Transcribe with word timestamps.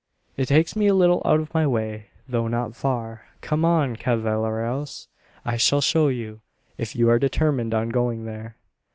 "It 0.35 0.47
takes 0.47 0.75
me 0.75 0.87
a 0.87 0.95
little 0.95 1.21
out 1.25 1.41
of 1.41 1.53
my 1.53 1.67
way 1.67 2.07
though 2.27 2.47
not 2.47 2.75
far. 2.75 3.27
Come 3.41 3.63
on, 3.63 3.95
cavalleros! 3.95 5.09
I 5.45 5.57
shall 5.57 5.79
show 5.79 6.07
you, 6.07 6.41
if 6.75 6.95
you 6.95 7.07
are 7.11 7.19
determined 7.19 7.75
on 7.75 7.89
going 7.89 8.25
there." 8.25 8.55